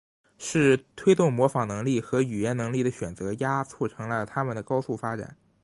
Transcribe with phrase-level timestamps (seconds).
[0.39, 5.37] 是推动模仿能力和语言能力的选择压促成了它的高速发展。